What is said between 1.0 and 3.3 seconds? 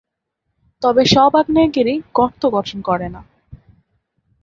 সব আগ্নেয়গিরি গর্ত গঠন করে না।